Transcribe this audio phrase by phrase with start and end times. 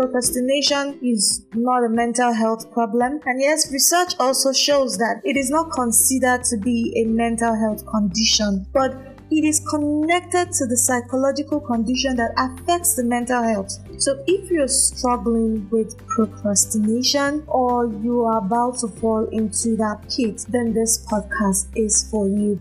[0.00, 3.20] procrastination is not a mental health problem.
[3.26, 7.84] And yes, research also shows that it is not considered to be a mental health
[7.86, 8.96] condition, but
[9.30, 13.78] it is connected to the psychological condition that affects the mental health.
[13.98, 20.46] So, if you're struggling with procrastination or you are about to fall into that pit,
[20.48, 22.58] then this podcast is for you.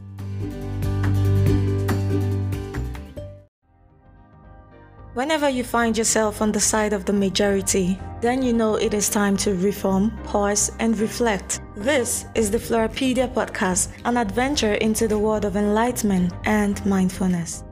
[5.29, 9.09] Whenever you find yourself on the side of the majority, then you know it is
[9.09, 11.61] time to reform, pause, and reflect.
[11.75, 17.63] This is the Florrapedia Podcast, an adventure into the world of enlightenment and mindfulness.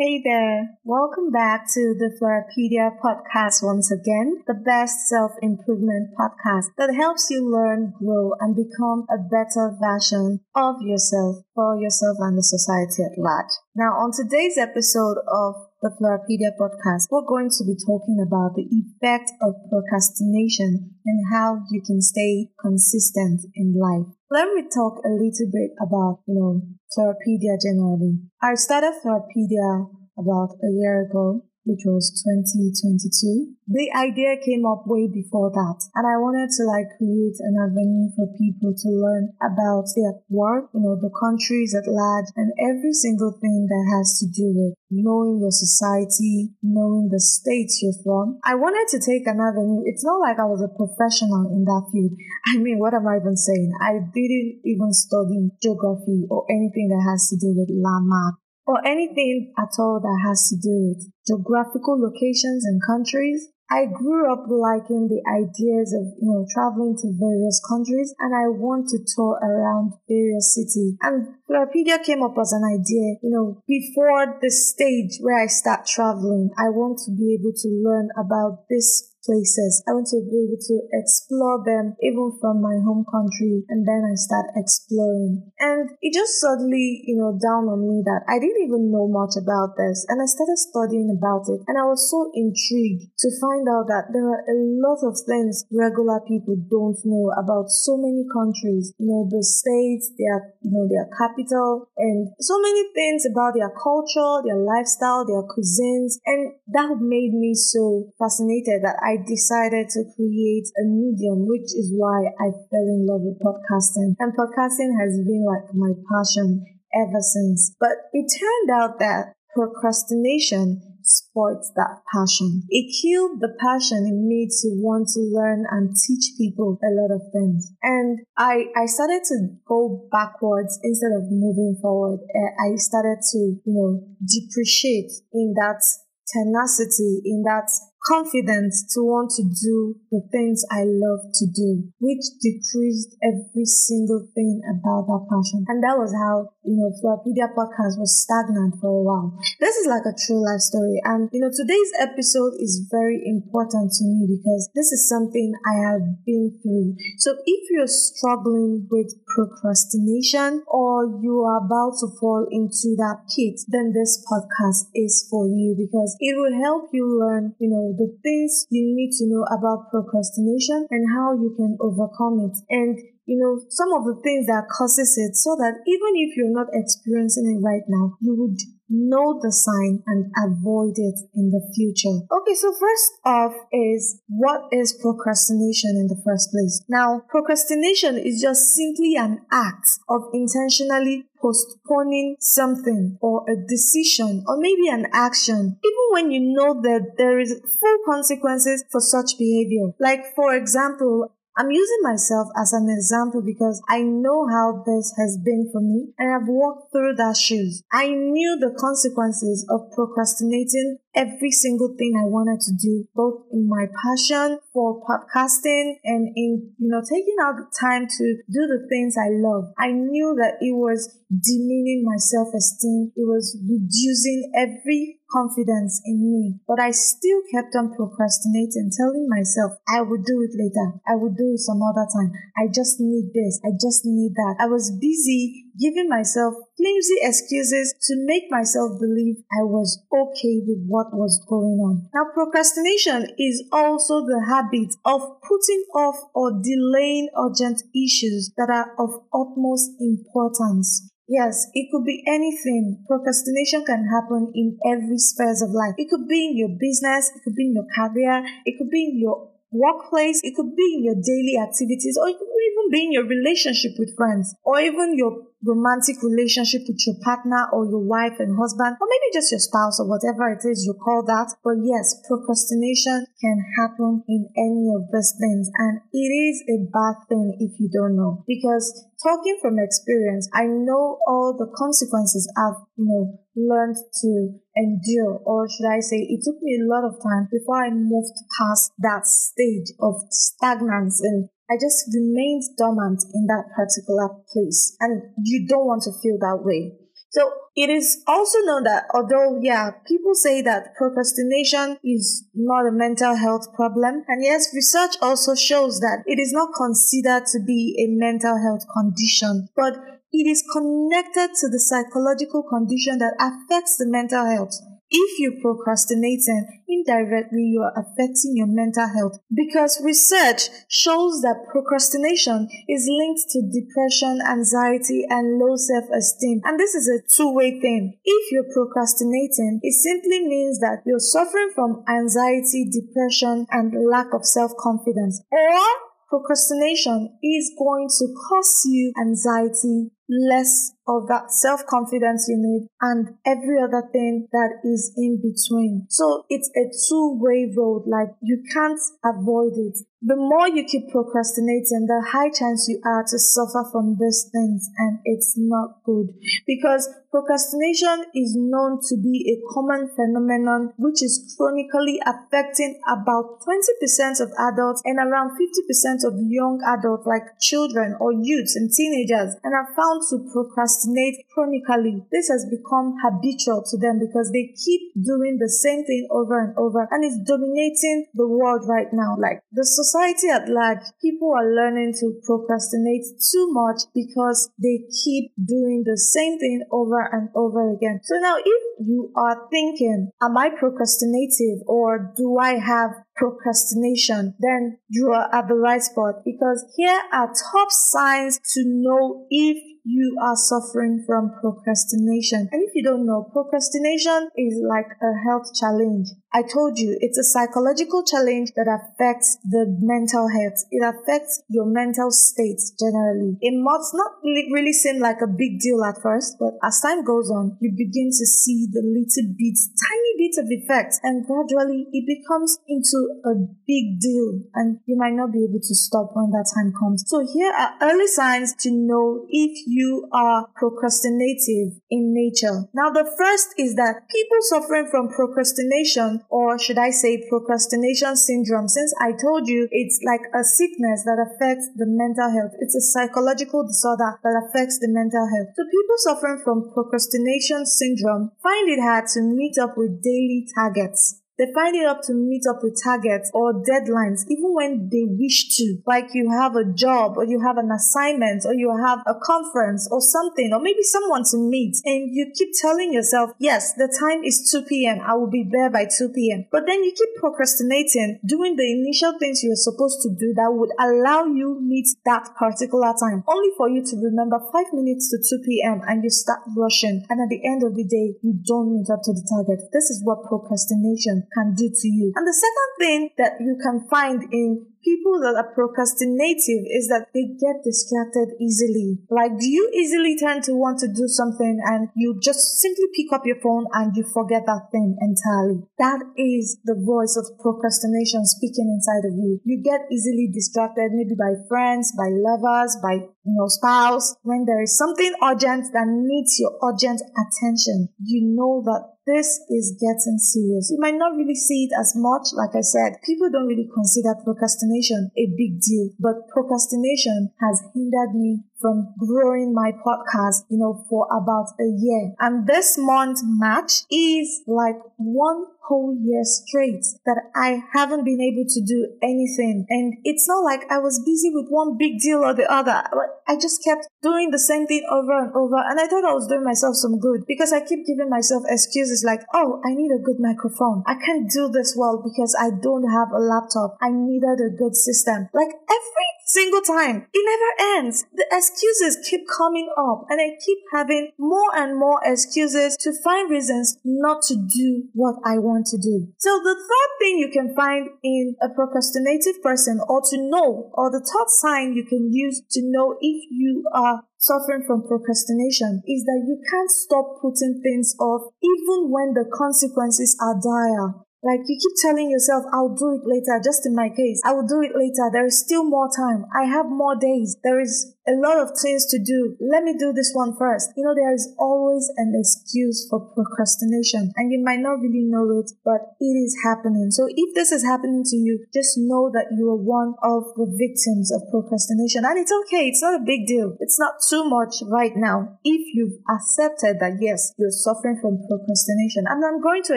[0.00, 6.70] Hey there, welcome back to the Florrapedia podcast once again, the best self improvement podcast
[6.78, 12.38] that helps you learn, grow, and become a better version of yourself for yourself and
[12.38, 13.50] the society at large.
[13.74, 18.70] Now, on today's episode of the Florrapedia podcast, we're going to be talking about the
[18.70, 24.14] effect of procrastination and how you can stay consistent in life.
[24.30, 26.60] Let me talk a little bit about, you know,
[26.92, 28.18] Florrapedia generally.
[28.42, 33.52] I started Florrapedia about a year ago which was 2022.
[33.68, 35.78] The idea came up way before that.
[35.92, 40.72] And I wanted to like create an avenue for people to learn about their work,
[40.72, 44.72] you know, the countries at large and every single thing that has to do with
[44.88, 48.40] knowing your society, knowing the states you're from.
[48.40, 49.84] I wanted to take an avenue.
[49.84, 52.16] It's not like I was a professional in that field.
[52.56, 53.76] I mean, what am I even saying?
[53.84, 59.50] I didn't even study geography or anything that has to do with landmark or anything
[59.56, 63.48] at all that has to do with geographical locations and countries.
[63.70, 68.48] I grew up liking the ideas of, you know, traveling to various countries and I
[68.48, 70.96] want to tour around various cities.
[71.00, 75.86] And Florrapedia came up as an idea, you know, before the stage where I start
[75.86, 79.84] traveling, I want to be able to learn about this places.
[79.84, 84.08] I want to be able to explore them even from my home country and then
[84.08, 85.44] I start exploring.
[85.60, 89.36] And it just suddenly, you know, down on me that I didn't even know much
[89.36, 93.68] about this and I started studying about it and I was so intrigued to find
[93.68, 98.24] out that there are a lot of things regular people don't know about so many
[98.32, 103.52] countries, you know, the states, their, you know, their capital and so many things about
[103.52, 106.16] their culture, their lifestyle, their cuisines.
[106.24, 111.92] And that made me so fascinated that I decided to create a medium, which is
[111.96, 114.14] why I fell in love with podcasting.
[114.18, 116.64] And podcasting has been like my passion
[116.94, 117.74] ever since.
[117.80, 122.62] But it turned out that procrastination spoils that passion.
[122.68, 127.10] It killed the passion in me to want to learn and teach people a lot
[127.10, 127.72] of things.
[127.82, 132.20] And I, I started to go backwards instead of moving forward.
[132.20, 135.80] Eh, I started to, you know, depreciate in that
[136.28, 137.68] tenacity, in that
[138.06, 144.28] confidence to want to do the things I love to do, which decreased every single
[144.34, 145.66] thing about that passion.
[145.68, 149.34] And that was how, you know, Florrapedia podcast was stagnant for a while.
[149.60, 151.00] This is like a true life story.
[151.04, 155.74] And, you know, today's episode is very important to me because this is something I
[155.90, 156.96] have been through.
[157.18, 163.60] So if you're struggling with procrastination or you are about to fall into that pit,
[163.68, 168.16] then this podcast is for you because it will help you learn, you know, the
[168.22, 172.56] things you need to know about procrastination and how you can overcome it.
[172.68, 176.52] And you know, some of the things that causes it so that even if you're
[176.52, 178.56] not experiencing it right now, you would
[178.88, 182.24] know the sign and avoid it in the future.
[182.30, 186.84] Okay, so first off is what is procrastination in the first place?
[186.88, 194.56] Now, procrastination is just simply an act of intentionally postponing something or a decision or
[194.58, 199.92] maybe an action, even when you know that there is full consequences for such behavior.
[200.00, 205.36] Like, for example, I'm using myself as an example because I know how this has
[205.36, 207.82] been for me and I've walked through that shoes.
[207.92, 213.66] I knew the consequences of procrastinating every single thing I wanted to do, both in
[213.68, 218.86] my passion for podcasting and in, you know, taking out the time to do the
[218.88, 219.74] things I love.
[219.76, 223.12] I knew that it was demeaning my self-esteem.
[223.18, 229.76] It was reducing every confidence in me, but I still kept on procrastinating, telling myself
[229.90, 231.02] I would do it later.
[231.04, 232.32] I would do it some other time.
[232.56, 233.60] I just need this.
[233.66, 234.56] I just need that.
[234.62, 240.82] I was busy giving myself flimsy excuses to make myself believe I was okay with
[240.86, 242.08] what was going on.
[242.14, 248.94] Now, procrastination is also the habit of putting off or delaying urgent issues that are
[248.98, 251.10] of utmost importance.
[251.28, 253.04] Yes, it could be anything.
[253.06, 255.92] Procrastination can happen in every spheres of life.
[255.98, 259.12] It could be in your business, it could be in your career, it could be
[259.12, 263.04] in your workplace, it could be in your daily activities, or it could even be
[263.04, 268.02] in your relationship with friends, or even your romantic relationship with your partner or your
[268.02, 271.50] wife and husband, or maybe just your spouse or whatever it is you call that.
[271.64, 277.26] But yes, procrastination can happen in any of these things, and it is a bad
[277.28, 278.44] thing if you don't know.
[278.46, 278.86] Because
[279.22, 285.68] talking from experience, I know all the consequences I've, you know, learned to endure, or
[285.68, 289.26] should I say, it took me a lot of time before I moved past that
[289.26, 294.96] stage of stagnance and I just remained dormant in that particular place.
[295.00, 296.96] And you don't want to feel that way.
[297.30, 302.92] So it is also known that although, yeah, people say that procrastination is not a
[302.92, 304.24] mental health problem.
[304.26, 308.84] And yes, research also shows that it is not considered to be a mental health
[308.92, 309.94] condition, but
[310.32, 314.74] it is connected to the psychological condition that affects the mental health.
[315.10, 316.42] If you procrastinate,
[316.86, 323.62] indirectly you are affecting your mental health because research shows that procrastination is linked to
[323.72, 326.60] depression, anxiety, and low self-esteem.
[326.64, 328.18] And this is a two-way thing.
[328.22, 334.44] If you're procrastinating, it simply means that you're suffering from anxiety, depression, and lack of
[334.44, 335.42] self-confidence.
[335.50, 335.80] Or
[336.28, 343.34] procrastination is going to cause you anxiety, less of that self confidence you need and
[343.46, 346.06] every other thing that is in between.
[346.10, 349.98] So it's a two way road, like you can't avoid it.
[350.20, 354.90] The more you keep procrastinating, the high chance you are to suffer from these things,
[354.98, 356.34] and it's not good
[356.66, 364.40] because procrastination is known to be a common phenomenon which is chronically affecting about 20%
[364.42, 369.72] of adults and around 50% of young adults, like children or youths and teenagers, and
[369.72, 372.24] are found to procrastinate chronically.
[372.30, 376.76] This has become habitual to them because they keep doing the same thing over and
[376.76, 379.36] over and it's dominating the world right now.
[379.38, 385.52] Like the society at large, people are learning to procrastinate too much because they keep
[385.56, 388.20] doing the same thing over and over again.
[388.24, 394.98] So now if you are thinking, am I procrastinative or do I have procrastination, then
[395.08, 400.36] you are at the right spot because here are top signs to know if you
[400.42, 402.68] are suffering from procrastination.
[402.72, 406.34] And you don't know, procrastination is like a health challenge.
[406.50, 410.82] I told you it's a psychological challenge that affects the mental health.
[410.90, 413.54] It affects your mental state generally.
[413.62, 417.52] It must not really seem like a big deal at first, but as time goes
[417.54, 422.26] on, you begin to see the little bits, tiny bits of effects, and gradually it
[422.26, 423.54] becomes into a
[423.86, 427.22] big deal, and you might not be able to stop when that time comes.
[427.28, 432.87] So here are early signs to know if you are procrastinative in nature.
[432.94, 438.88] Now, the first is that people suffering from procrastination or should I say procrastination syndrome,
[438.88, 442.72] since I told you it's like a sickness that affects the mental health.
[442.80, 445.74] It's a psychological disorder that affects the mental health.
[445.76, 451.40] So people suffering from procrastination syndrome find it hard to meet up with daily targets.
[451.58, 455.74] They find it up to meet up with targets or deadlines, even when they wish
[455.76, 455.98] to.
[456.06, 460.06] Like you have a job or you have an assignment or you have a conference
[460.12, 464.44] or something or maybe someone to meet and you keep telling yourself, yes, the time
[464.44, 465.18] is 2 p.m.
[465.26, 466.66] I will be there by 2 p.m.
[466.70, 470.94] But then you keep procrastinating, doing the initial things you're supposed to do that would
[470.94, 475.66] allow you meet that particular time, only for you to remember five minutes to 2
[475.66, 476.02] p.m.
[476.06, 477.26] and you start rushing.
[477.28, 479.90] And at the end of the day, you don't meet up to the target.
[479.90, 482.32] This is what procrastination can do to you.
[482.36, 487.30] And the second thing that you can find in people that are procrastinative is that
[487.32, 489.18] they get distracted easily.
[489.30, 493.32] Like, do you easily tend to want to do something and you just simply pick
[493.32, 495.86] up your phone and you forget that thing entirely?
[495.98, 499.60] That is the voice of procrastination speaking inside of you.
[499.64, 504.36] You get easily distracted, maybe by friends, by lovers, by you know, spouse.
[504.42, 509.96] When there is something urgent that needs your urgent attention, you know that this is
[510.00, 510.88] getting serious.
[510.92, 512.52] You might not really see it as much.
[512.52, 518.32] Like I said, people don't really consider procrastination a big deal, but procrastination has hindered
[518.36, 522.34] me from growing my podcast, you know, for about a year.
[522.40, 528.68] And this month March is like one whole year straight that I haven't been able
[528.68, 529.86] to do anything.
[529.88, 533.02] And it's not like I was busy with one big deal or the other.
[533.48, 535.80] I just kept doing the same thing over and over.
[535.80, 539.24] And I thought I was doing myself some good because I keep giving myself excuses
[539.24, 541.02] like, oh, I need a good microphone.
[541.06, 543.96] I can't do this well because I don't have a laptop.
[544.02, 545.48] I needed a good system.
[545.54, 547.26] Like every single time.
[547.32, 548.24] It never ends.
[548.34, 553.50] The excuses keep coming up and I keep having more and more excuses to find
[553.50, 556.28] reasons not to do what I want to do.
[556.38, 561.10] So the third thing you can find in a procrastinative person or to know or
[561.10, 566.24] the third sign you can use to know if you are suffering from procrastination is
[566.24, 571.24] that you can't stop putting things off even when the consequences are dire.
[571.42, 573.62] Like you keep telling yourself, I'll do it later.
[573.62, 575.30] Just in my case, I will do it later.
[575.32, 576.44] There is still more time.
[576.50, 577.56] I have more days.
[577.62, 579.56] There is a lot of things to do.
[579.60, 580.92] Let me do this one first.
[580.96, 585.48] You know, there is always an excuse for procrastination and you might not really know
[585.58, 587.10] it, but it is happening.
[587.10, 590.68] So if this is happening to you, just know that you are one of the
[590.76, 592.92] victims of procrastination and it's okay.
[592.92, 593.76] It's not a big deal.
[593.80, 595.58] It's not too much right now.
[595.64, 599.96] If you've accepted that yes, you're suffering from procrastination and I'm going to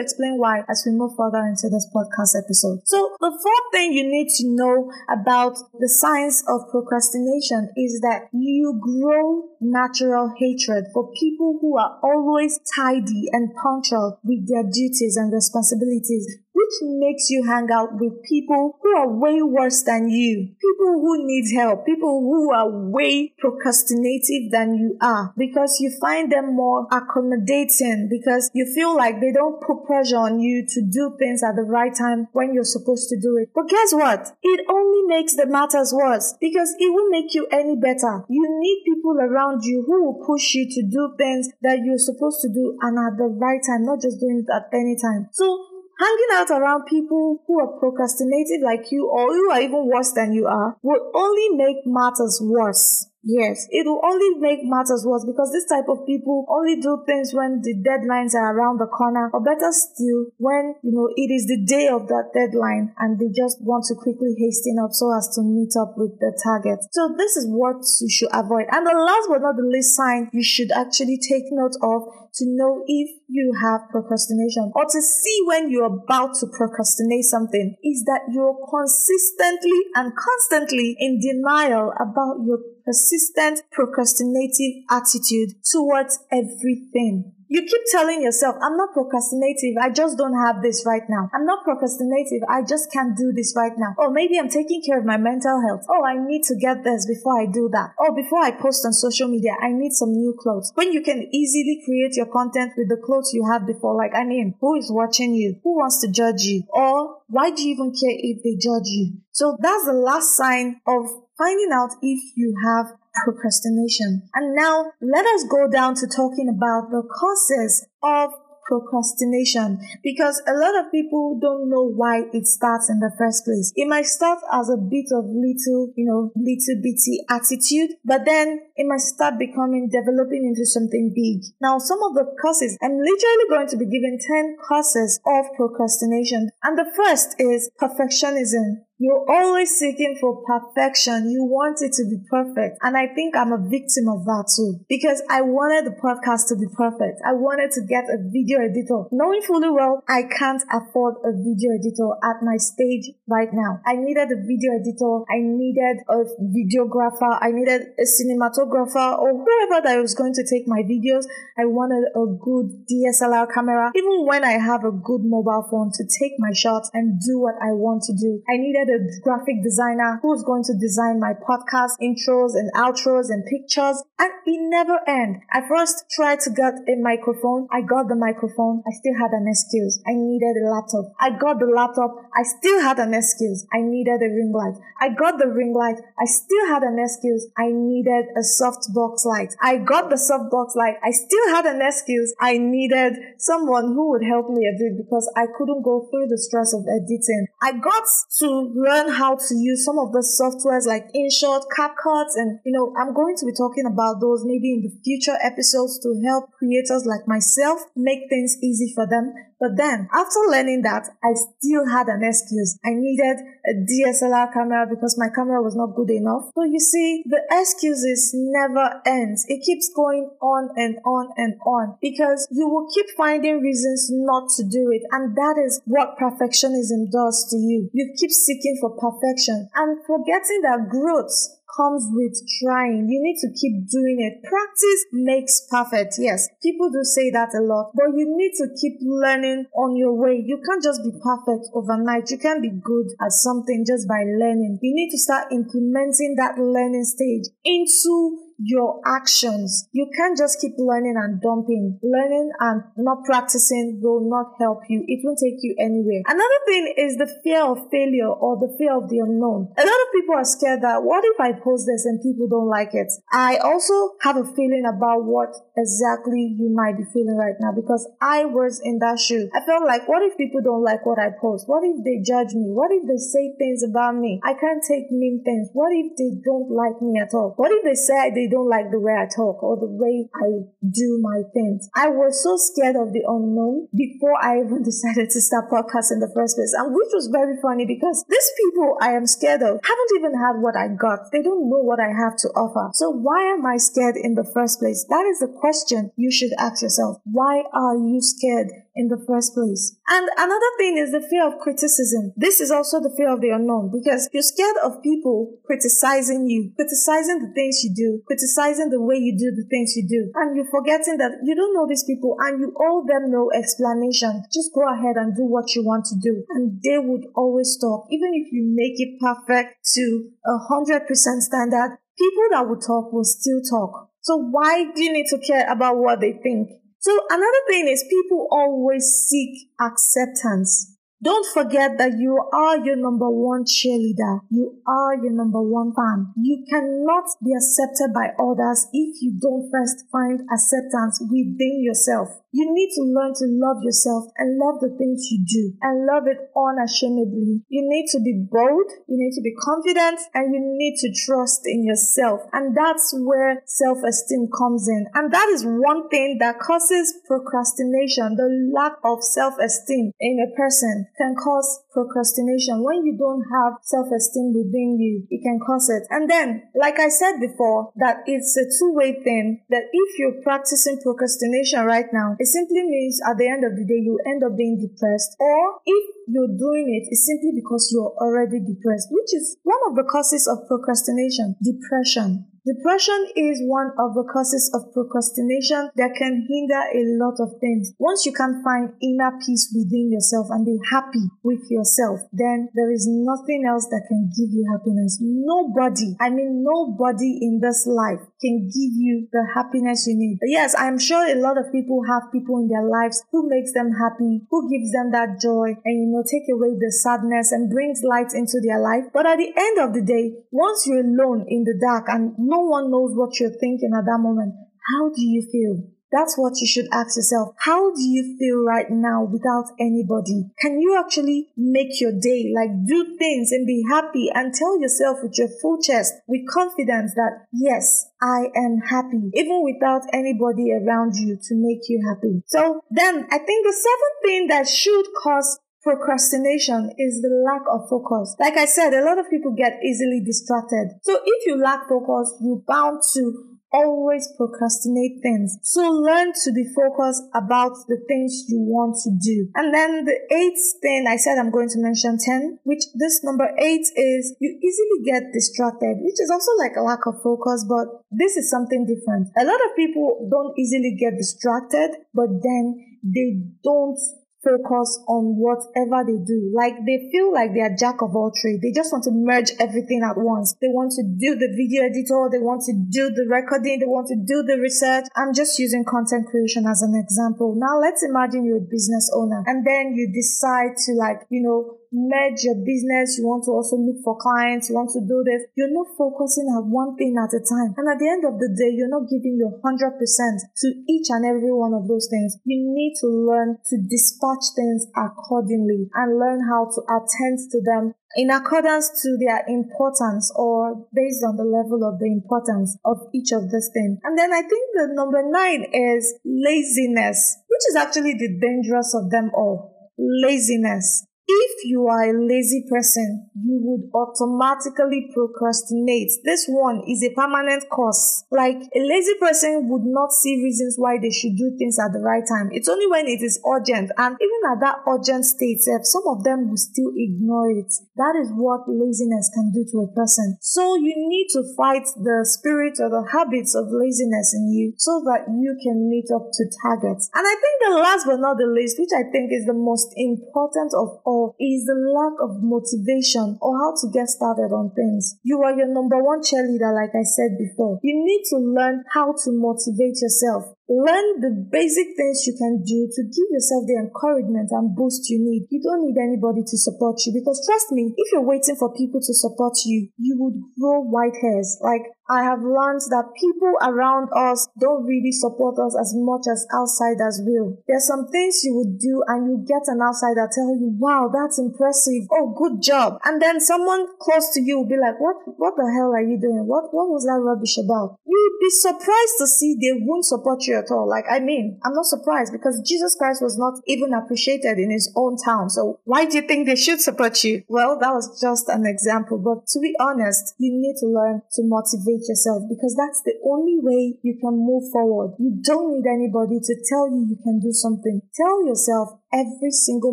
[0.00, 2.80] explain why as we move further into this podcast episode.
[2.88, 8.21] So the fourth thing you need to know about the signs of procrastination is that
[8.32, 15.16] you grow natural hatred for people who are always tidy and punctual with their duties
[15.16, 20.54] and responsibilities which makes you hang out with people who are way worse than you,
[20.60, 26.30] people who need help, people who are way procrastinative than you are, because you find
[26.30, 31.16] them more accommodating, because you feel like they don't put pressure on you to do
[31.18, 33.50] things at the right time when you're supposed to do it.
[33.54, 34.36] But guess what?
[34.42, 38.24] It only makes the matters worse because it won't make you any better.
[38.28, 42.40] You need people around you who will push you to do things that you're supposed
[42.42, 45.28] to do and at the right time, not just doing it at any time.
[45.32, 45.71] So
[46.02, 50.32] Hanging out around people who are procrastinating like you or who are even worse than
[50.32, 53.06] you are will only make matters worse.
[53.22, 57.30] Yes, it will only make matters worse because this type of people only do things
[57.30, 61.46] when the deadlines are around the corner, or better still, when you know it is
[61.46, 65.30] the day of that deadline and they just want to quickly hasten up so as
[65.38, 66.82] to meet up with the target.
[66.90, 68.66] So this is what you should avoid.
[68.74, 72.44] And the last but not the least sign you should actually take note of to
[72.46, 78.04] know if you have procrastination or to see when you're about to procrastinate something is
[78.04, 87.32] that you're consistently and constantly in denial about your persistent procrastinative attitude towards everything.
[87.52, 89.76] You keep telling yourself, I'm not procrastinative.
[89.76, 91.28] I just don't have this right now.
[91.34, 92.40] I'm not procrastinative.
[92.48, 93.92] I just can't do this right now.
[93.98, 95.84] Or maybe I'm taking care of my mental health.
[95.86, 97.92] Oh, I need to get this before I do that.
[97.98, 100.72] Or before I post on social media, I need some new clothes.
[100.76, 104.24] When you can easily create your content with the clothes you have before, like, I
[104.24, 105.60] mean, who is watching you?
[105.62, 106.62] Who wants to judge you?
[106.70, 109.20] Or why do you even care if they judge you?
[109.32, 111.04] So that's the last sign of
[111.36, 114.28] finding out if you have procrastination.
[114.34, 118.32] And now let us go down to talking about the causes of
[118.64, 123.72] procrastination because a lot of people don't know why it starts in the first place.
[123.74, 128.60] It might start as a bit of little, you know, little bitty attitude, but then
[128.76, 131.42] it might start becoming, developing into something big.
[131.60, 136.50] Now, some of the causes, I'm literally going to be giving 10 causes of procrastination.
[136.62, 138.86] And the first is perfectionism.
[139.02, 141.26] You're always seeking for perfection.
[141.28, 142.78] You want it to be perfect.
[142.86, 144.78] And I think I'm a victim of that too.
[144.86, 147.18] Because I wanted the podcast to be perfect.
[147.26, 149.10] I wanted to get a video editor.
[149.10, 153.82] Knowing fully well, I can't afford a video editor at my stage right now.
[153.82, 155.26] I needed a video editor.
[155.26, 157.42] I needed a videographer.
[157.42, 161.26] I needed a cinematographer or whoever that was going to take my videos.
[161.58, 163.90] I wanted a good DSLR camera.
[163.98, 167.58] Even when I have a good mobile phone to take my shots and do what
[167.58, 168.46] I want to do.
[168.46, 173.44] I needed a graphic designer who's going to design my podcast intros and outros and
[173.46, 174.02] pictures.
[174.18, 175.42] And it never end.
[175.52, 177.68] I first tried to get a microphone.
[177.72, 178.82] I got the microphone.
[178.86, 180.02] I still had an excuse.
[180.06, 181.12] I needed a laptop.
[181.20, 182.14] I got the laptop.
[182.36, 183.66] I still had an excuse.
[183.72, 184.76] I needed a ring light.
[185.00, 185.98] I got the ring light.
[186.18, 187.48] I still had an excuse.
[187.56, 189.54] I needed a softbox light.
[189.60, 190.96] I got the softbox light.
[191.02, 192.34] I still had an excuse.
[192.40, 196.72] I needed someone who would help me edit because I couldn't go through the stress
[196.74, 197.46] of editing.
[197.62, 198.04] I got
[198.40, 202.92] to learn how to use some of the softwares like InShot, CapCut, and you know,
[202.98, 207.06] I'm going to be talking about those maybe in the future episodes to help creators
[207.06, 209.32] like myself make things easy for them.
[209.62, 212.74] But then after learning that, I still had an excuse.
[212.84, 216.50] I needed a DSLR camera because my camera was not good enough.
[216.58, 219.46] So you see, the excuses never ends.
[219.46, 224.50] It keeps going on and on and on because you will keep finding reasons not
[224.58, 225.06] to do it.
[225.14, 227.88] And that is what perfectionism does to you.
[227.94, 233.08] You keep seeking for perfection and forgetting that growth comes with trying.
[233.08, 234.42] You need to keep doing it.
[234.44, 236.14] Practice makes perfect.
[236.18, 240.14] Yes, people do say that a lot, but you need to keep learning on your
[240.14, 240.42] way.
[240.44, 242.30] You can't just be perfect overnight.
[242.30, 244.78] You can't be good at something just by learning.
[244.82, 249.88] You need to start implementing that learning stage into your actions.
[249.92, 251.98] You can't just keep learning and dumping.
[252.02, 255.04] Learning and not practicing will not help you.
[255.06, 256.22] It won't take you anywhere.
[256.26, 259.72] Another thing is the fear of failure or the fear of the unknown.
[259.76, 262.68] A lot of people are scared that what if I post this and people don't
[262.68, 263.10] like it?
[263.32, 268.08] I also have a feeling about what exactly you might be feeling right now because
[268.20, 269.48] I was in that shoe.
[269.54, 271.68] I felt like, what if people don't like what I post?
[271.68, 272.70] What if they judge me?
[272.70, 274.40] What if they say things about me?
[274.44, 275.68] I can't take mean things.
[275.72, 277.54] What if they don't like me at all?
[277.56, 280.66] What if they say they don't like the way I talk or the way I
[280.82, 281.86] do my things?
[281.94, 286.26] I was so scared of the unknown before I even decided to start podcasting in
[286.26, 286.74] the first place.
[286.74, 290.58] And which was very funny because these people I am scared of haven't even had
[290.58, 291.30] what I got.
[291.30, 292.90] They don't know what I have to offer.
[292.98, 295.06] So why am I scared in the first place?
[295.06, 297.22] That is the question you should ask yourself.
[297.22, 299.96] Why are you scared in the first place?
[300.08, 302.32] And another thing is the fear of criticism.
[302.36, 306.72] This is also the fear of the unknown because you're scared of people criticizing you,
[306.76, 310.32] criticizing the things you do, criticizing the way you do the things you do.
[310.40, 314.48] And you're forgetting that you don't know these people and you owe them no explanation.
[314.48, 316.48] Just go ahead and do what you want to do.
[316.56, 318.08] And they would always talk.
[318.08, 323.12] Even if you make it perfect to a hundred percent standard, people that would talk
[323.12, 324.08] will still talk.
[324.24, 326.72] So why do you need to care about what they think?
[327.00, 330.91] So another thing is people always seek acceptance.
[331.22, 334.40] Don't forget that you are your number one cheerleader.
[334.50, 336.34] You are your number one fan.
[336.36, 342.41] You cannot be accepted by others if you don't first find acceptance within yourself.
[342.52, 346.28] You need to learn to love yourself and love the things you do and love
[346.28, 347.64] it unashamedly.
[347.68, 351.64] You need to be bold, you need to be confident, and you need to trust
[351.64, 352.44] in yourself.
[352.52, 355.06] And that's where self-esteem comes in.
[355.14, 358.36] And that is one thing that causes procrastination.
[358.36, 362.82] The lack of self-esteem in a person can cause procrastination.
[362.82, 366.04] When you don't have self-esteem within you, it can cause it.
[366.10, 371.00] And then, like I said before, that it's a two-way thing that if you're practicing
[371.00, 374.56] procrastination right now, it simply means at the end of the day, you end up
[374.56, 375.36] being depressed.
[375.38, 379.96] Or if you're doing it, it's simply because you're already depressed, which is one of
[379.96, 382.51] the causes of procrastination, depression.
[382.62, 387.90] Depression is one of the causes of procrastination that can hinder a lot of things.
[387.98, 392.94] Once you can find inner peace within yourself and be happy with yourself, then there
[392.94, 395.18] is nothing else that can give you happiness.
[395.18, 400.38] Nobody, I mean, nobody in this life can give you the happiness you need.
[400.46, 403.90] Yes, I'm sure a lot of people have people in their lives who makes them
[403.90, 408.06] happy, who gives them that joy and, you know, take away the sadness and brings
[408.06, 409.10] light into their life.
[409.10, 412.60] But at the end of the day, once you're alone in the dark and no
[412.60, 414.54] one knows what you're thinking at that moment.
[414.92, 415.88] How do you feel?
[416.12, 417.54] That's what you should ask yourself.
[417.58, 420.44] How do you feel right now without anybody?
[420.60, 425.18] Can you actually make your day, like do things and be happy and tell yourself
[425.22, 431.14] with your full chest, with confidence that yes, I am happy, even without anybody around
[431.16, 432.42] you to make you happy.
[432.46, 437.88] So then I think the seventh thing that should cause Procrastination is the lack of
[437.88, 438.36] focus.
[438.38, 440.98] Like I said, a lot of people get easily distracted.
[441.02, 445.58] So if you lack focus, you're bound to always procrastinate things.
[445.62, 449.48] So learn to be focused about the things you want to do.
[449.56, 453.48] And then the eighth thing I said I'm going to mention 10, which this number
[453.58, 458.04] eight is you easily get distracted, which is also like a lack of focus, but
[458.10, 459.28] this is something different.
[459.40, 463.98] A lot of people don't easily get distracted, but then they don't
[464.42, 466.50] focus on whatever they do.
[466.54, 468.60] Like they feel like they are jack of all trades.
[468.62, 470.54] They just want to merge everything at once.
[470.60, 472.28] They want to do the video editor.
[472.30, 473.78] They want to do the recording.
[473.78, 475.06] They want to do the research.
[475.16, 477.54] I'm just using content creation as an example.
[477.56, 481.81] Now let's imagine you're a business owner and then you decide to like, you know,
[481.92, 485.44] merge your business, you want to also look for clients, you want to do this,
[485.54, 487.76] you're not focusing on one thing at a time.
[487.76, 491.28] And at the end of the day, you're not giving your 100% to each and
[491.28, 492.40] every one of those things.
[492.48, 497.94] You need to learn to dispatch things accordingly and learn how to attend to them
[498.16, 503.32] in accordance to their importance or based on the level of the importance of each
[503.32, 503.98] of these things.
[504.04, 509.10] And then I think the number nine is laziness, which is actually the dangerous of
[509.10, 509.90] them all.
[509.98, 511.06] Laziness.
[511.32, 516.10] If you are a lazy person, you would automatically procrastinate.
[516.24, 518.24] This one is a permanent cause.
[518.30, 522.04] Like a lazy person would not see reasons why they should do things at the
[522.04, 522.50] right time.
[522.52, 523.90] It's only when it is urgent.
[523.96, 527.72] And even at that urgent state, eh, some of them will still ignore it.
[527.96, 530.36] That is what laziness can do to a person.
[530.40, 535.00] So you need to fight the spirit or the habits of laziness in you so
[535.06, 537.08] that you can meet up to targets.
[537.14, 539.94] And I think the last but not the least, which I think is the most
[539.96, 545.18] important of all, is the lack of motivation or how to get started on things.
[545.22, 547.78] You are your number one cheerleader, like I said before.
[547.82, 550.56] You need to learn how to motivate yourself.
[550.72, 555.20] Learn the basic things you can do to give yourself the encouragement and boost you
[555.20, 555.44] need.
[555.52, 559.04] You don't need anybody to support you because trust me, if you're waiting for people
[559.04, 561.60] to support you, you would grow white hairs.
[561.60, 566.44] Like I have learned that people around us don't really support us as much as
[566.52, 567.60] outsiders will.
[567.68, 571.38] There's some things you would do and you get an outsider tell you, wow, that's
[571.38, 572.08] impressive.
[572.12, 572.98] Oh, good job.
[573.04, 576.20] And then someone close to you will be like, what, what the hell are you
[576.20, 576.44] doing?
[576.48, 578.00] What, what was that rubbish about?
[578.04, 580.88] You'd be surprised to see they won't support you at all.
[580.88, 584.92] Like, I mean, I'm not surprised because Jesus Christ was not even appreciated in his
[584.96, 585.50] own town.
[585.50, 587.42] So why do you think they should support you?
[587.48, 589.18] Well, that was just an example.
[589.18, 593.58] But to be honest, you need to learn to motivate yourself because that's the only
[593.60, 595.14] way you can move forward.
[595.18, 598.02] You don't need anybody to tell you you can do something.
[598.14, 599.92] Tell yourself every single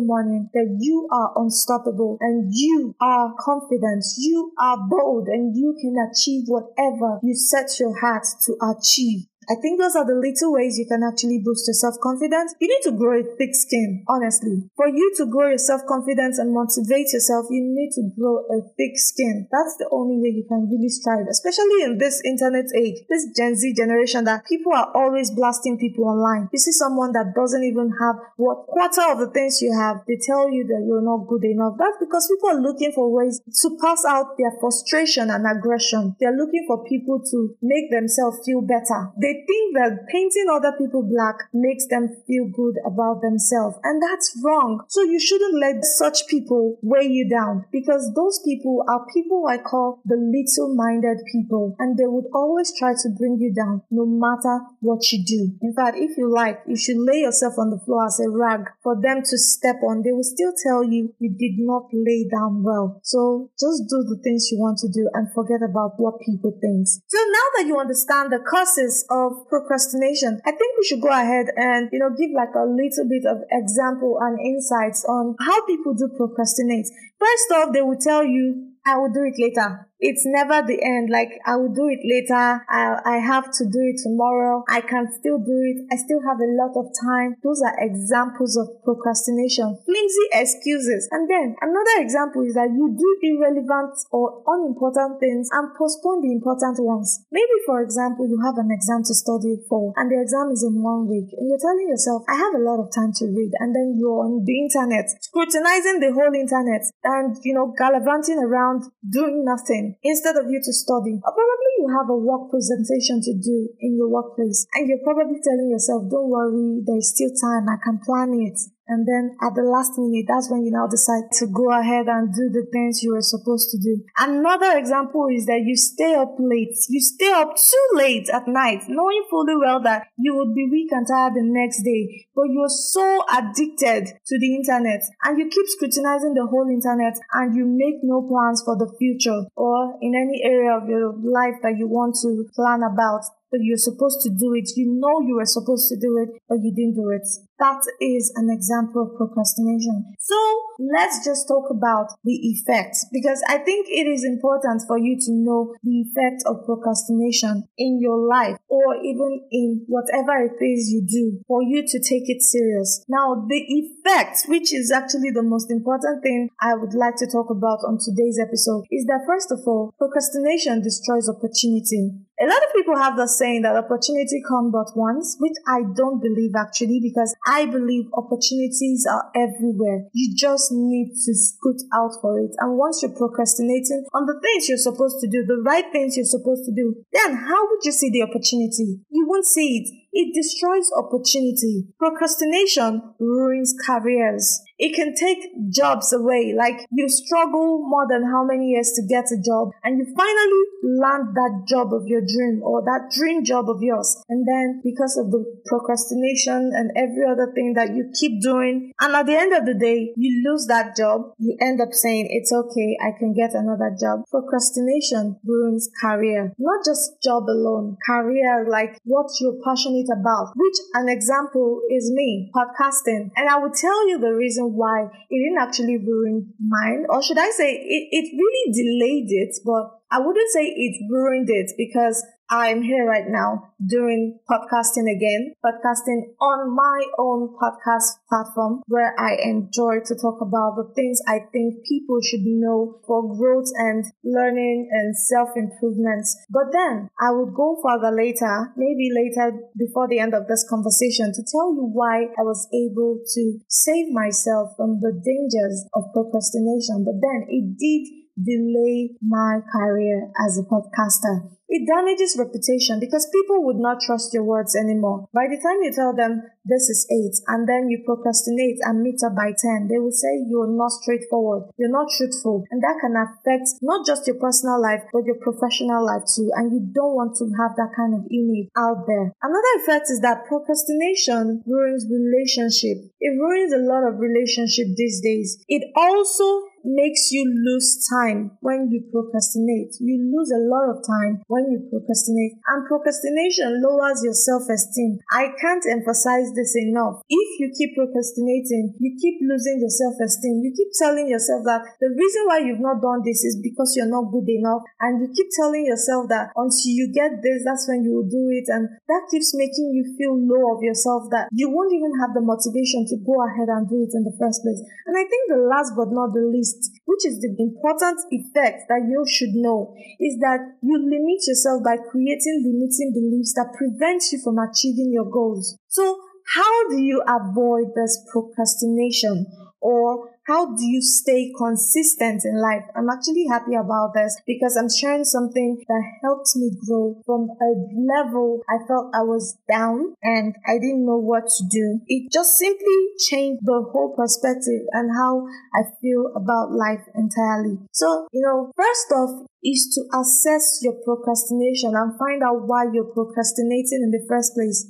[0.00, 5.94] morning that you are unstoppable and you are confident, you are bold and you can
[6.10, 9.26] achieve whatever you set your heart to achieve.
[9.48, 12.54] I think those are the little ways you can actually boost your self-confidence.
[12.60, 14.68] You need to grow a thick skin, honestly.
[14.76, 19.00] For you to grow your self-confidence and motivate yourself, you need to grow a thick
[19.00, 19.48] skin.
[19.50, 23.56] That's the only way you can really strive, especially in this internet age, this Gen
[23.56, 26.48] Z generation that people are always blasting people online.
[26.52, 30.18] You see someone that doesn't even have what quarter of the things you have, they
[30.20, 31.74] tell you that you're not good enough.
[31.78, 36.14] That's because people are looking for ways to pass out their frustration and aggression.
[36.20, 39.10] They're looking for people to make themselves feel better.
[39.20, 43.76] They think that painting other people black makes them feel good about themselves.
[43.84, 44.84] And that's wrong.
[44.88, 49.58] So you shouldn't let such people weigh you down because those people are people I
[49.58, 51.76] call the little minded people.
[51.78, 55.56] And they would always try to bring you down no matter what you do.
[55.62, 58.70] In fact, if you like, you should lay yourself on the floor as a rag
[58.82, 60.02] for them to step on.
[60.02, 63.00] They will still tell you you did not lay down well.
[63.02, 66.86] So just do the things you want to do and forget about what people think.
[66.86, 71.10] So now that you understand the causes of of procrastination, I think we should go
[71.10, 75.66] ahead and, you know, give like a little bit of example and insights on how
[75.66, 76.86] people do procrastinate.
[77.18, 81.12] First off, they will tell you, I will do it later it's never the end.
[81.12, 82.64] Like I will do it later.
[82.64, 84.64] I, I have to do it tomorrow.
[84.68, 85.84] I can still do it.
[85.92, 87.36] I still have a lot of time.
[87.44, 91.08] Those are examples of procrastination, flimsy excuses.
[91.12, 96.32] And then another example is that you do irrelevant or unimportant things and postpone the
[96.32, 97.20] important ones.
[97.30, 100.80] Maybe, for example, you have an exam to study for and the exam is in
[100.80, 103.52] one week and you're telling yourself, I have a lot of time to read.
[103.60, 108.88] And then you're on the internet, scrutinizing the whole internet and, you know, gallivanting around
[109.04, 111.20] doing nothing instead of you to study.
[111.22, 115.40] Or probably you have a work presentation to do in your workplace and you're probably
[115.42, 118.58] telling yourself, don't worry, there's still time, I can plan it.
[118.90, 122.34] And then at the last minute, that's when you now decide to go ahead and
[122.34, 124.02] do the things you were supposed to do.
[124.18, 126.74] Another example is that you stay up late.
[126.90, 130.90] You stay up too late at night, knowing fully well that you would be weak
[130.90, 135.70] and tired the next day, but you're so addicted to the internet and you keep
[135.70, 140.42] scrutinizing the whole internet and you make no plans for the future or in any
[140.42, 144.54] area of your life that you want to plan about but you're supposed to do
[144.54, 144.70] it.
[144.76, 147.26] You know you were supposed to do it, but you didn't do it.
[147.60, 150.16] That is an example of procrastination.
[150.18, 150.36] So
[150.80, 155.30] let's just talk about the effects because I think it is important for you to
[155.30, 161.04] know the effect of procrastination in your life or even in whatever it is you
[161.04, 163.04] do for you to take it serious.
[163.08, 167.50] Now, the effects, which is actually the most important thing I would like to talk
[167.50, 172.16] about on today's episode, is that first of all, procrastination destroys opportunity.
[172.40, 176.24] A lot of people have the saying that opportunity comes but once, which I don't
[176.24, 180.08] believe actually because I believe opportunities are everywhere.
[180.16, 182.56] You just need to scoot out for it.
[182.56, 186.24] And once you're procrastinating on the things you're supposed to do, the right things you're
[186.24, 189.04] supposed to do, then how would you see the opportunity?
[189.12, 190.00] You won't see it.
[190.12, 191.86] It destroys opportunity.
[191.98, 194.60] Procrastination ruins careers.
[194.76, 196.54] It can take jobs away.
[196.56, 200.64] Like you struggle more than how many years to get a job and you finally
[200.82, 204.16] land that job of your dream or that dream job of yours.
[204.28, 209.14] And then because of the procrastination and every other thing that you keep doing, and
[209.14, 212.52] at the end of the day, you lose that job, you end up saying, it's
[212.52, 214.24] okay, I can get another job.
[214.30, 216.54] Procrastination ruins career.
[216.58, 222.50] Not just job alone, career, like what you're passionate about, which an example is me,
[222.54, 223.30] podcasting.
[223.36, 227.38] And I will tell you the reason why it didn't actually ruin mine, or should
[227.38, 232.24] I say it, it really delayed it, but I wouldn't say it ruined it because
[232.50, 239.38] I'm here right now doing podcasting again, podcasting on my own podcast platform where I
[239.38, 244.90] enjoy to talk about the things I think people should know for growth and learning
[244.90, 246.26] and self improvement.
[246.50, 251.30] But then I would go further later, maybe later before the end of this conversation
[251.30, 257.06] to tell you why I was able to save myself from the dangers of procrastination.
[257.06, 258.10] But then it did
[258.42, 261.54] delay my career as a podcaster.
[261.70, 265.30] It damages reputation because people would not trust your words anymore.
[265.32, 269.22] By the time you tell them this is eight and then you procrastinate and meet
[269.22, 273.14] up by 10, they will say you're not straightforward, you're not truthful, and that can
[273.14, 276.50] affect not just your personal life but your professional life too.
[276.58, 279.30] And you don't want to have that kind of image out there.
[279.38, 282.98] Another effect is that procrastination ruins relationship.
[283.22, 285.62] It ruins a lot of relationship these days.
[285.68, 289.96] It also makes you lose time when you procrastinate.
[290.00, 292.56] You lose a lot of time when you procrastinate.
[292.68, 295.18] And procrastination lowers your self-esteem.
[295.32, 297.22] I can't emphasize this enough.
[297.28, 300.62] If you keep procrastinating, you keep losing your self-esteem.
[300.64, 304.10] You keep telling yourself that the reason why you've not done this is because you're
[304.10, 304.82] not good enough.
[305.00, 308.48] And you keep telling yourself that until you get this, that's when you will do
[308.54, 308.70] it.
[308.70, 312.44] And that keeps making you feel low of yourself that you won't even have the
[312.44, 314.80] motivation to go ahead and do it in the first place.
[315.06, 316.69] And I think the last but not the least,
[317.04, 321.96] which is the important effect that you should know, is that you limit yourself by
[321.96, 325.76] creating limiting beliefs that prevent you from achieving your goals.
[325.88, 326.20] So,
[326.54, 329.46] how do you avoid this procrastination
[329.80, 332.82] or how do you stay consistent in life?
[332.98, 337.70] I'm actually happy about this because I'm sharing something that helped me grow from a
[337.94, 342.02] level I felt I was down and I didn't know what to do.
[342.10, 342.98] It just simply
[343.30, 347.78] changed the whole perspective and how I feel about life entirely.
[347.92, 353.12] So, you know, first off, is to assess your procrastination and find out why you're
[353.14, 354.88] procrastinating in the first place.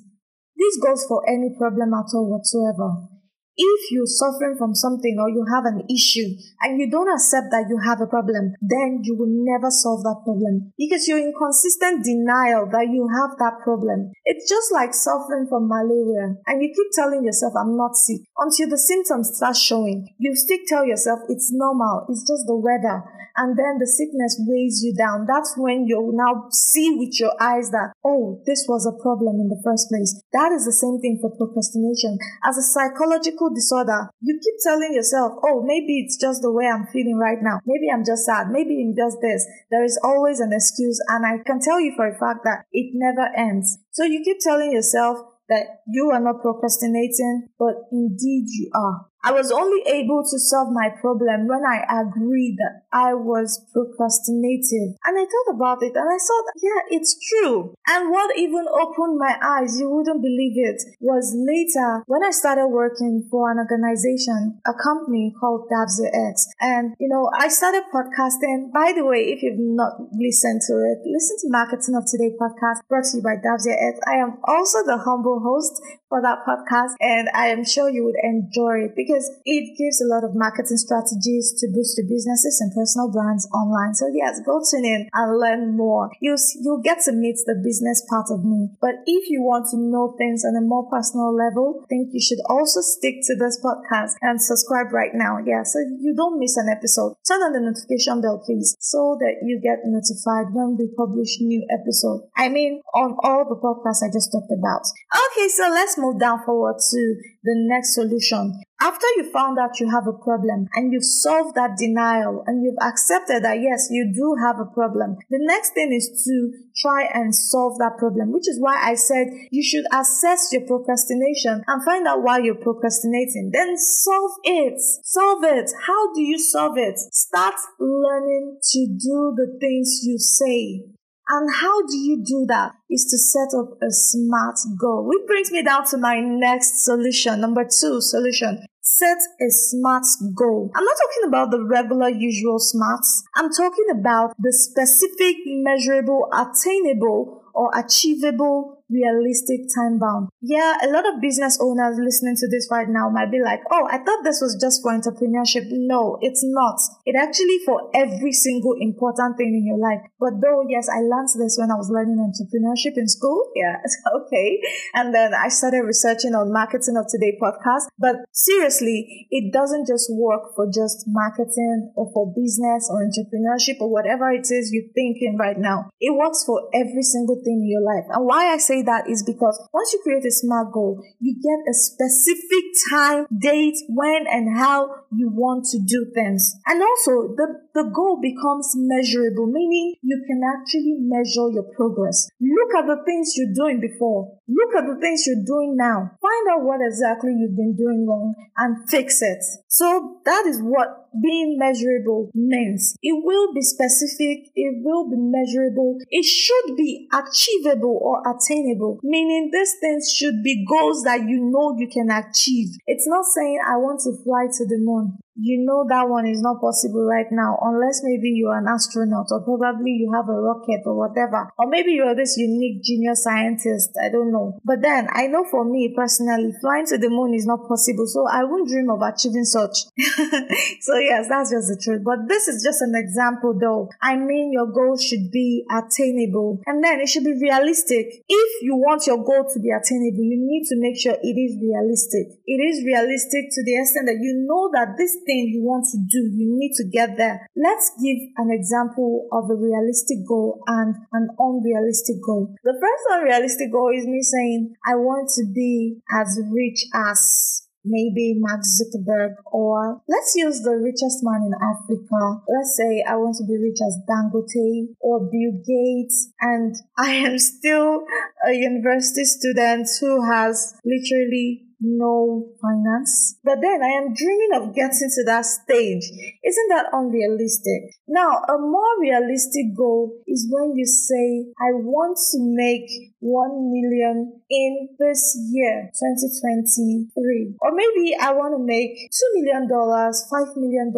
[0.57, 3.20] This goes for any problem at all whatsoever.
[3.61, 6.33] If you're suffering from something or you have an issue
[6.65, 10.25] and you don't accept that you have a problem, then you will never solve that
[10.25, 14.17] problem because you're in consistent denial that you have that problem.
[14.25, 18.73] It's just like suffering from malaria and you keep telling yourself, I'm not sick until
[18.73, 20.09] the symptoms start showing.
[20.17, 23.05] You still tell yourself it's normal, it's just the weather
[23.37, 25.27] and then the sickness weighs you down.
[25.27, 29.49] That's when you now see with your eyes that, oh, this was a problem in
[29.49, 30.19] the first place.
[30.33, 32.19] That is the same thing for procrastination.
[32.45, 36.87] As a psychological disorder, you keep telling yourself, oh, maybe it's just the way I'm
[36.93, 37.61] feeling right now.
[37.67, 38.49] Maybe I'm just sad.
[38.51, 39.47] Maybe I'm just this.
[39.71, 40.99] There is always an excuse.
[41.09, 43.79] And I can tell you for a fact that it never ends.
[43.93, 45.19] So you keep telling yourself,
[45.51, 49.10] that you are not procrastinating, but indeed you are.
[49.23, 54.97] I was only able to solve my problem when I agreed that I was procrastinating.
[55.05, 57.75] And I thought about it and I thought, yeah, it's true.
[57.87, 62.69] And what even opened my eyes, you wouldn't believe it, was later when I started
[62.69, 66.49] working for an organization, a company called Davzia X.
[66.61, 68.73] And, you know, I started podcasting.
[68.73, 72.89] By the way, if you've not listened to it, listen to Marketing of Today podcast
[72.89, 74.01] brought to you by Davzia X.
[74.07, 75.81] I am also the humble host
[76.11, 80.09] for that podcast and I am sure you would enjoy it because it gives a
[80.09, 83.95] lot of marketing strategies to boost your businesses and personal brands online.
[83.95, 86.11] So yes, go tune in and learn more.
[86.21, 88.71] You'll, you'll get to meet the business part of me.
[88.81, 92.21] But if you want to know things on a more personal level, I think you
[92.21, 95.39] should also stick to this podcast and subscribe right now.
[95.45, 97.17] Yeah, so you don't miss an episode.
[97.27, 101.67] Turn on the notification bell, please, so that you get notified when we publish new
[101.71, 102.29] episode.
[102.37, 104.85] I mean, on all the podcasts I just talked about.
[105.11, 107.01] Okay, so let's move down forward to
[107.43, 108.61] the next solution.
[108.83, 112.81] After you found out you have a problem and you've solved that denial and you've
[112.81, 117.35] accepted that yes, you do have a problem, the next thing is to try and
[117.35, 122.07] solve that problem, which is why I said you should assess your procrastination and find
[122.09, 123.51] out why you're procrastinating.
[123.53, 124.81] Then solve it.
[125.05, 125.71] Solve it.
[125.87, 126.99] How do you solve it?
[126.99, 130.87] Start learning to do the things you say.
[131.29, 132.73] And how do you do that?
[132.89, 135.07] Is to set up a smart goal.
[135.07, 137.41] Which brings me down to my next solution.
[137.41, 138.67] Number two solution.
[138.93, 140.03] Set a smart
[140.35, 140.73] goal.
[140.75, 143.23] I'm not talking about the regular usual smarts.
[143.37, 150.29] I'm talking about the specific, measurable, attainable, or achievable realistic time bound.
[150.43, 153.87] Yeah, a lot of business owners listening to this right now might be like, oh,
[153.87, 155.71] I thought this was just for entrepreneurship.
[155.71, 156.79] No, it's not.
[157.07, 160.03] It actually for every single important thing in your life.
[160.19, 163.49] But though, yes, I learned this when I was learning entrepreneurship in school.
[163.61, 163.77] Yeah,
[164.17, 164.59] okay.
[164.95, 167.93] And then I started researching on marketing of today podcast.
[167.99, 173.91] But seriously, it doesn't just work for just marketing or for business or entrepreneurship or
[173.93, 175.91] whatever it is you're thinking right now.
[176.01, 178.09] It works for every single thing in your life.
[178.09, 181.71] And why I say that is because once you create a smart goal, you get
[181.71, 186.57] a specific time, date, when and how you want to do things.
[186.67, 192.29] And also the, the goal becomes measurable, meaning you can actually measure your progress.
[192.41, 194.39] Look at the things you're doing before.
[194.49, 196.13] Look at the things you're doing now.
[196.21, 199.43] Find out what exactly you've been doing wrong and fix it.
[199.69, 202.97] So that is what being measurable means.
[203.03, 209.51] It will be specific, it will be measurable, it should be achievable or attainable, meaning
[209.53, 212.77] these things should be goals that you know you can achieve.
[212.87, 216.43] It's not saying I want to fly to the moon you know that one is
[216.43, 220.83] not possible right now unless maybe you're an astronaut or probably you have a rocket
[220.85, 224.59] or whatever or maybe you're this unique genius scientist i don't know.
[224.65, 228.27] But then i know for me personally flying to the moon is not possible so
[228.27, 229.87] i won't dream of achieving such.
[230.81, 232.03] So yes that's just the truth.
[232.05, 233.89] But this is just an example though.
[234.03, 236.61] I mean your goal should be attainable.
[236.67, 238.25] And then it should be realistic.
[238.29, 241.55] If you want your goal to be attainable you need to make sure it is
[241.61, 242.35] realistic.
[242.47, 245.99] It is realistic to the extent that you know that this thing you want to
[245.99, 247.47] do, you need to get there.
[247.57, 252.55] Let's give an example of a realistic goal and an unrealistic goal.
[252.65, 258.35] The first unrealistic goal is me saying, I want to be as rich as maybe
[258.39, 262.43] Mark Zuckerberg, or let's use the richest man in Africa.
[262.49, 267.39] Let's say I want to be rich as Dangote or Bill Gates, and I am
[267.39, 268.05] still
[268.47, 273.39] a university student who has literally no finance.
[273.43, 276.05] But then I am dreaming of getting to that stage.
[276.45, 277.97] Isn't that unrealistic?
[278.07, 282.89] Now, a more realistic goal is when you say, I want to make
[283.21, 287.57] 1 million in this year, 2023.
[287.61, 290.93] Or maybe I want to make $2 million, $5 million.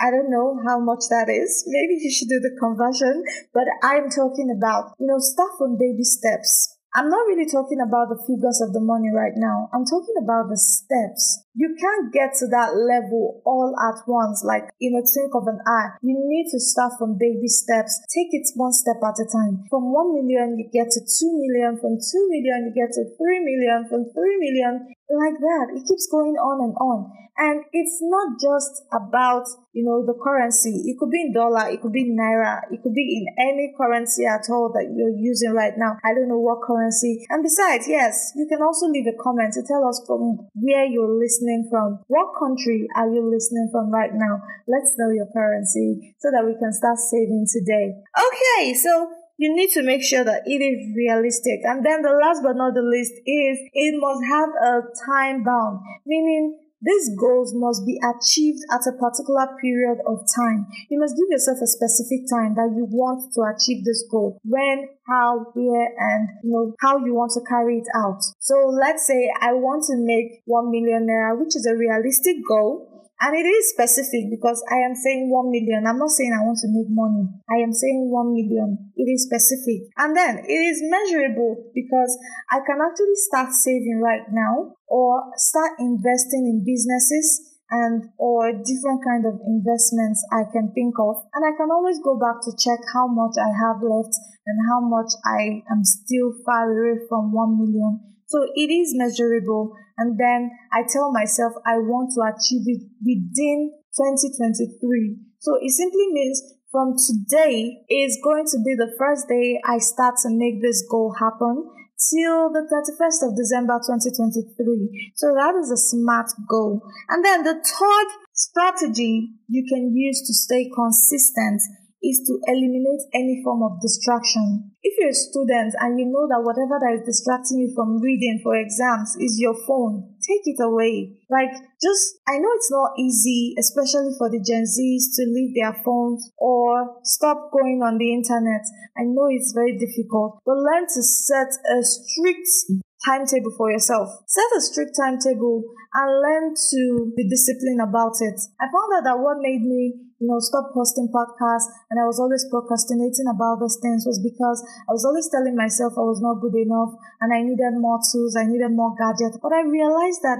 [0.00, 1.64] I don't know how much that is.
[1.66, 3.22] Maybe you should do the conversion,
[3.54, 6.78] but I'm talking about, you know, start from baby steps.
[6.92, 9.72] I'm not really talking about the figures of the money right now.
[9.72, 11.48] I'm talking about the steps.
[11.56, 15.64] You can't get to that level all at once, like in a twinkle of an
[15.64, 15.96] eye.
[16.04, 17.96] You need to start from baby steps.
[18.12, 19.64] Take it one step at a time.
[19.72, 21.80] From 1 million, you get to 2 million.
[21.80, 23.88] From 2 million, you get to 3 million.
[23.88, 25.66] From 3 million, like that.
[25.74, 27.10] It keeps going on and on.
[27.32, 30.84] And it's not just about, you know, the currency.
[30.84, 33.72] It could be in dollar, it could be in naira, it could be in any
[33.72, 35.96] currency at all that you're using right now.
[36.04, 37.24] I don't know what currency.
[37.30, 41.16] And besides, yes, you can also leave a comment to tell us from where you're
[41.16, 42.04] listening from.
[42.08, 44.44] What country are you listening from right now?
[44.68, 47.96] Let's know your currency so that we can start saving today.
[48.12, 49.08] Okay, so
[49.42, 51.66] you need to make sure that it is realistic.
[51.66, 55.82] And then the last but not the least is it must have a time bound,
[56.06, 60.66] meaning these goals must be achieved at a particular period of time.
[60.90, 64.38] You must give yourself a specific time that you want to achieve this goal.
[64.46, 68.22] When, how, where, and you know how you want to carry it out.
[68.38, 72.91] So let's say I want to make one million naira, which is a realistic goal.
[73.22, 75.86] And it is specific because I am saying 1 million.
[75.86, 77.30] I'm not saying I want to make money.
[77.46, 78.90] I am saying 1 million.
[78.98, 79.94] It is specific.
[79.94, 82.18] And then it is measurable because
[82.50, 89.06] I can actually start saving right now or start investing in businesses and or different
[89.06, 91.22] kind of investments I can think of.
[91.30, 94.18] And I can always go back to check how much I have left
[94.50, 98.02] and how much I am still far away from 1 million.
[98.26, 99.76] So it is measurable.
[100.02, 105.14] And then I tell myself I want to achieve it within 2023.
[105.38, 106.42] So it simply means
[106.74, 111.14] from today is going to be the first day I start to make this goal
[111.14, 111.70] happen
[112.10, 115.14] till the 31st of December 2023.
[115.14, 116.82] So that is a smart goal.
[117.08, 121.62] And then the third strategy you can use to stay consistent
[122.02, 124.74] is to eliminate any form of distraction.
[124.82, 128.40] If you're a student and you know that whatever that is distracting you from reading
[128.42, 131.14] for exams is your phone, take it away.
[131.30, 135.72] Like, just, I know it's not easy, especially for the Gen Zs to leave their
[135.84, 138.66] phones or stop going on the internet.
[138.98, 144.08] I know it's very difficult, but learn to set a strict timetable for yourself.
[144.26, 145.62] Set a strict timetable
[145.94, 148.38] and learn to be disciplined about it.
[148.60, 152.22] I found out that what made me you know, stop posting podcasts and I was
[152.22, 156.38] always procrastinating about those things was because I was always telling myself I was not
[156.38, 159.42] good enough and I needed more tools, I needed more gadgets.
[159.42, 160.38] But I realized that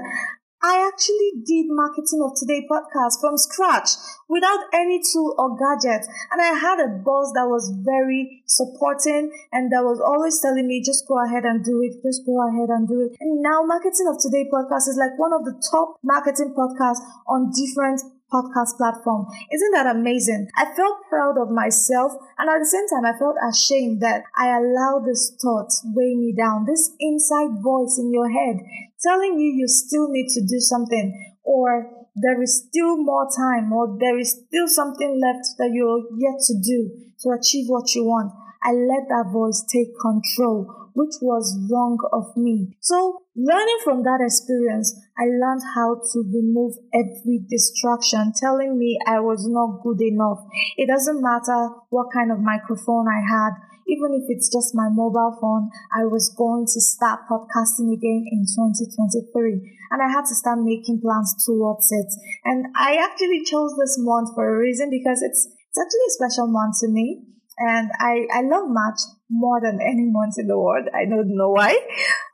[0.62, 3.98] I actually did marketing of today podcast from scratch
[4.28, 6.06] without any tool or gadget.
[6.30, 10.78] And I had a boss that was very supporting and that was always telling me,
[10.86, 11.98] just go ahead and do it.
[12.06, 13.18] Just go ahead and do it.
[13.18, 17.50] And now marketing of today podcast is like one of the top marketing podcasts on
[17.50, 17.98] different
[18.32, 19.26] podcast platform.
[19.52, 20.48] Isn't that amazing?
[20.56, 24.56] I felt proud of myself and at the same time I felt ashamed that I
[24.56, 26.64] allowed this thought weigh me down.
[26.64, 28.62] This inside voice in your head
[29.02, 33.96] telling you you still need to do something or there is still more time or
[33.98, 36.90] there is still something left that you're yet to do
[37.20, 38.32] to achieve what you want.
[38.62, 42.76] I let that voice take control which was wrong of me.
[42.80, 49.20] So, learning from that experience, I learned how to remove every distraction telling me I
[49.20, 50.44] was not good enough.
[50.76, 53.52] It doesn't matter what kind of microphone I had,
[53.86, 58.46] even if it's just my mobile phone, I was going to start podcasting again in
[58.46, 59.60] 2023.
[59.90, 62.08] And I had to start making plans towards it.
[62.44, 66.46] And I actually chose this month for a reason because it's, it's actually a special
[66.48, 67.26] month to me.
[67.58, 70.88] And I, I love March more than any month in the world.
[70.94, 71.76] I don't know why.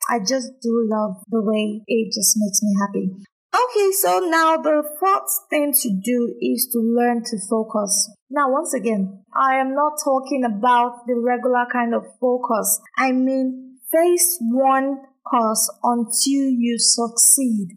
[0.08, 3.10] I just do love the way it just makes me happy.
[3.54, 8.10] Okay, so now the fourth thing to do is to learn to focus.
[8.30, 12.80] Now, once again, I am not talking about the regular kind of focus.
[12.98, 14.98] I mean, face one
[15.28, 17.68] course until you succeed.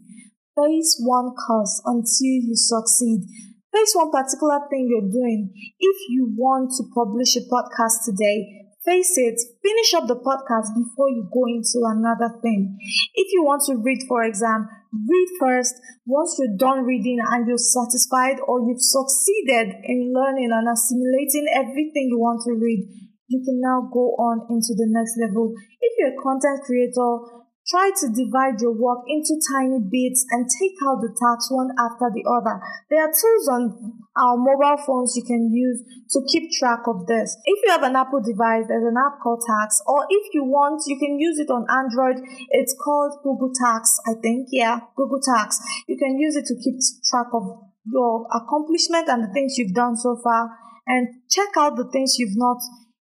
[0.56, 3.22] Face one course until you succeed.
[3.72, 5.52] Face one particular thing you're doing.
[5.80, 11.08] If you want to publish a podcast today, face it, finish up the podcast before
[11.08, 12.76] you go into another thing.
[13.14, 15.74] If you want to read for exam, read first.
[16.06, 22.10] Once you're done reading and you're satisfied or you've succeeded in learning and assimilating everything
[22.10, 22.82] you want to read,
[23.28, 25.54] you can now go on into the next level.
[25.80, 30.74] If you're a content creator, Try to divide your work into tiny bits and take
[30.82, 32.58] out the tasks one after the other.
[32.90, 37.38] There are tools on our mobile phones you can use to keep track of this.
[37.44, 40.82] If you have an Apple device, there's an app called Tasks, or if you want,
[40.86, 42.18] you can use it on Android.
[42.50, 44.48] It's called Google Tasks, I think.
[44.50, 45.62] Yeah, Google Tasks.
[45.86, 49.96] You can use it to keep track of your accomplishment and the things you've done
[49.96, 50.50] so far
[50.86, 52.58] and check out the things you've not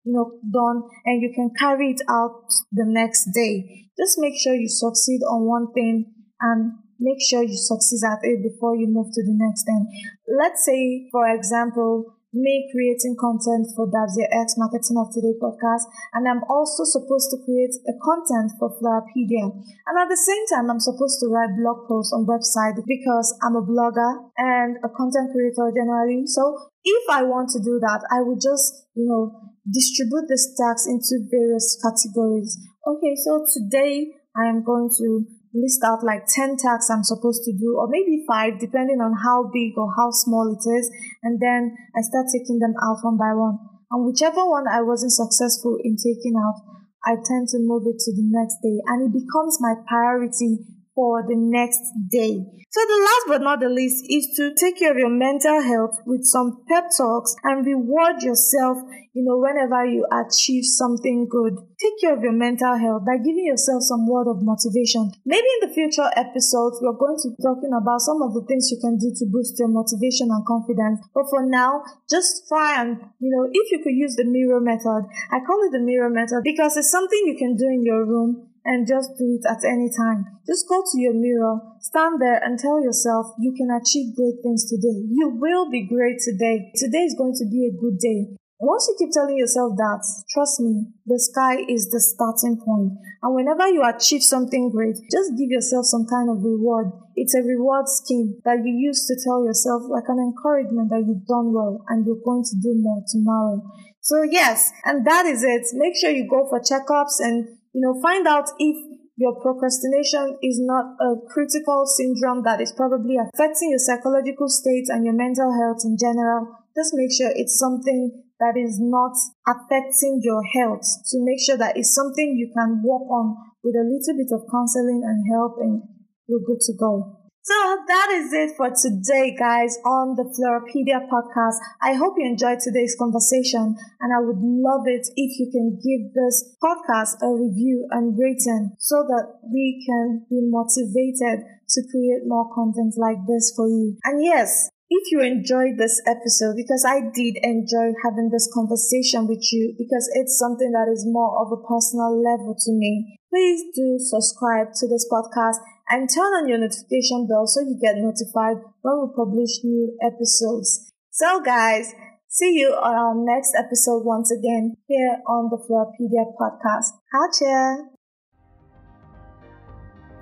[0.07, 4.55] you know done and you can carry it out the next day just make sure
[4.55, 6.07] you succeed on one thing
[6.41, 9.87] and make sure you succeed at it before you move to the next thing.
[10.29, 16.29] Let's say, for example, me creating content for Davzia X Marketing of Today podcast, and
[16.29, 19.49] I'm also supposed to create a content for Florrapedia.
[19.49, 23.57] And at the same time, I'm supposed to write blog posts on website because I'm
[23.57, 26.29] a blogger and a content creator generally.
[26.29, 29.33] So if I want to do that, I would just, you know,
[29.65, 32.61] distribute the stacks into various categories.
[32.87, 35.25] Okay, so today I am going to
[35.57, 39.49] list out like 10 tasks I'm supposed to do, or maybe five, depending on how
[39.49, 40.91] big or how small it is.
[41.25, 43.59] And then I start taking them out one by one.
[43.91, 46.61] And whichever one I wasn't successful in taking out,
[47.07, 48.83] I tend to move it to the next day.
[48.85, 52.41] And it becomes my priority for the next day.
[52.73, 55.97] So the last but not the least is to take care of your mental health
[56.05, 58.81] with some pep talks and reward yourself,
[59.13, 61.57] you know, whenever you achieve something good.
[61.81, 65.13] Take care of your mental health by giving yourself some word of motivation.
[65.25, 68.69] Maybe in the future episodes, we're going to be talking about some of the things
[68.69, 71.01] you can do to boost your motivation and confidence.
[71.15, 75.09] But for now, just try and, you know, if you could use the mirror method,
[75.33, 78.49] I call it the mirror method because it's something you can do in your room
[78.67, 80.27] and just do it at any time.
[80.47, 84.67] Just go to your mirror, stand there and tell yourself you can achieve great things
[84.69, 85.07] today.
[85.07, 86.75] You will be great today.
[86.75, 88.35] Today is going to be a good day.
[88.59, 90.01] Once you keep telling yourself that,
[90.33, 92.97] trust me, the sky is the starting point.
[93.23, 96.89] And whenever you achieve something great, just give yourself some kind of reward.
[97.17, 101.29] It's a reward scheme that you use to tell yourself like an encouragement that you've
[101.29, 103.61] done well and you're going to do more tomorrow.
[104.01, 105.67] So yes, and that is it.
[105.75, 108.77] Make sure you go for checkups and you know, find out if
[109.21, 115.05] your procrastination is not a critical syndrome that is probably affecting your psychological state and
[115.05, 116.57] your mental health in general.
[116.73, 119.13] Just make sure it's something that is not
[119.45, 123.85] affecting your health to make sure that it's something you can work on with a
[123.85, 125.85] little bit of counseling and help and
[126.29, 127.26] you're good to go.
[127.47, 127.55] So
[127.87, 131.63] that is it for today, guys, on the Florrapedia podcast.
[131.79, 136.11] I hope you enjoyed today's conversation, and I would love it if you can give
[136.11, 142.51] this podcast a review and rating so that we can be motivated to create more
[142.51, 143.95] content like this for you.
[144.03, 149.47] And yes, if you enjoyed this episode, because I did enjoy having this conversation with
[149.55, 154.03] you, because it's something that is more of a personal level to me, please do
[154.03, 159.01] subscribe to this podcast and turn on your notification bell so you get notified when
[159.01, 160.93] we publish new episodes.
[161.11, 161.95] So guys,
[162.29, 166.93] see you on our next episode once again here on the Florrapedia podcast.
[167.13, 167.77] Hacha!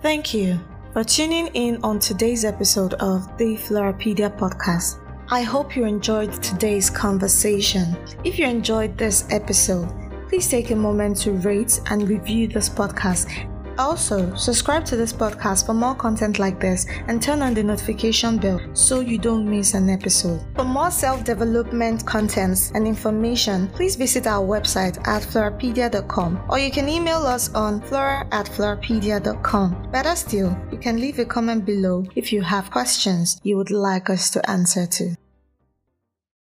[0.03, 0.61] Thank you
[0.93, 5.01] for tuning in on today's episode of the Florrapedia podcast.
[5.31, 7.97] I hope you enjoyed today's conversation.
[8.23, 9.89] If you enjoyed this episode,
[10.29, 15.67] please take a moment to rate and review this podcast also, subscribe to this podcast
[15.67, 19.75] for more content like this and turn on the notification bell so you don't miss
[19.75, 20.41] an episode.
[20.55, 26.71] For more self development contents and information, please visit our website at florrapedia.com or you
[26.71, 29.91] can email us on flora at florrapedia.com.
[29.91, 34.11] Better still, you can leave a comment below if you have questions you would like
[34.11, 35.17] us to answer to.